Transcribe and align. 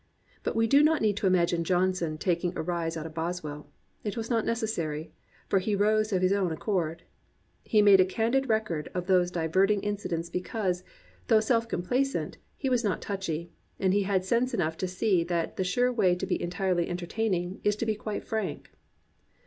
But 0.41 0.55
we 0.55 0.65
do 0.65 0.81
not 0.81 1.03
need 1.03 1.15
to 1.17 1.27
imagine 1.27 1.63
Johnson 1.63 2.17
taking 2.17 2.57
a 2.57 2.63
rise 2.63 2.97
out 2.97 3.05
of 3.05 3.13
Bos 3.13 3.43
well; 3.43 3.69
it 4.03 4.17
was 4.17 4.31
not 4.31 4.47
necessary; 4.47 5.13
he 5.59 5.75
rose 5.75 6.11
of 6.11 6.23
his 6.23 6.33
own 6.33 6.51
ac 6.51 6.57
cord. 6.59 7.03
He 7.61 7.83
made 7.83 7.99
a 7.99 8.05
candid 8.05 8.49
record 8.49 8.89
of 8.95 9.05
these 9.05 9.29
diverting 9.29 9.79
incidents 9.81 10.27
because, 10.31 10.83
though 11.27 11.39
self 11.39 11.67
complacent, 11.67 12.39
he 12.57 12.67
was 12.67 12.83
not 12.83 12.99
touchy, 12.99 13.51
and 13.79 13.93
he 13.93 14.01
had 14.01 14.25
sense 14.25 14.55
enough 14.55 14.75
to 14.77 14.87
see 14.87 15.23
that 15.25 15.57
the 15.57 15.63
sure 15.63 15.93
way 15.93 16.15
to 16.15 16.25
be 16.25 16.41
entirely 16.41 16.89
entertaining 16.89 17.61
is 17.63 17.75
to 17.75 17.85
be 17.85 17.93
quite 17.93 18.23
frank. 18.23 18.71